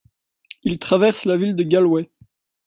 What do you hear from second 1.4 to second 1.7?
de